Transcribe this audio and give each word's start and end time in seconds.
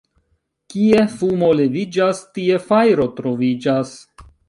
Kie 0.73 1.03
fumo 1.17 1.51
leviĝas, 1.61 2.25
tie 2.39 2.61
fajro 2.73 3.11
troviĝas. 3.23 3.99